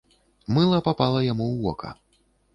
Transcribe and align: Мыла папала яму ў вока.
Мыла 0.57 0.79
папала 0.87 1.21
яму 1.27 1.45
ў 1.51 1.55
вока. 1.69 1.95